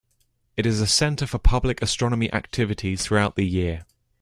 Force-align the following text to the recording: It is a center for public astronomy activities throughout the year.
It 0.57 0.65
is 0.65 0.81
a 0.81 0.87
center 0.87 1.27
for 1.27 1.37
public 1.37 1.79
astronomy 1.79 2.33
activities 2.33 3.03
throughout 3.05 3.35
the 3.35 3.45
year. 3.45 3.85